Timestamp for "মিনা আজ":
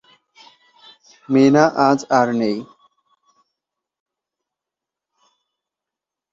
1.29-1.99